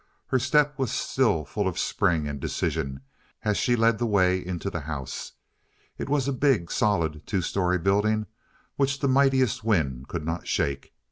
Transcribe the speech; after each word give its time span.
Her 0.29 0.39
step 0.39 0.79
was 0.79 0.91
still 0.91 1.45
full 1.45 1.67
of 1.67 1.77
spring 1.77 2.27
and 2.27 2.39
decision, 2.39 3.01
as 3.43 3.55
she 3.55 3.75
led 3.75 3.99
the 3.99 4.07
way 4.07 4.43
into 4.43 4.71
the 4.71 4.79
house. 4.79 5.33
It 5.99 6.09
was 6.09 6.27
a 6.27 6.33
big, 6.33 6.71
solid, 6.71 7.21
two 7.27 7.43
story 7.43 7.77
building 7.77 8.25
which 8.77 8.97
the 9.01 9.07
mightiest 9.07 9.63
wind 9.63 10.07
could 10.07 10.25
not 10.25 10.47
shake. 10.47 10.91